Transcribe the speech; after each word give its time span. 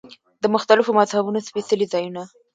د 0.41 0.43
مختلفو 0.55 0.91
مذهبونو 0.99 1.39
سپېڅلي 1.47 1.85
ځایونه. 1.93 2.21